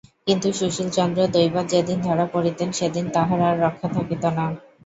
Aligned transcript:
কিন্তু 0.27 0.47
সুশীলচন্দ্র 0.53 1.19
দৈবাৎ 1.33 1.65
যেদিন 1.73 1.97
ধরা 2.01 2.25
পড়িতেন 2.33 2.69
সেদিন 2.71 3.05
তাঁহার 3.15 3.39
আর 3.47 3.55
রক্ষা 3.65 3.87
থাকিত 3.95 4.23
না। 4.31 4.45